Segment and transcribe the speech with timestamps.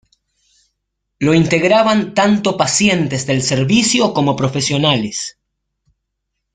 [1.19, 5.37] Lo integraban tanto pacientes del servicio como profesionales.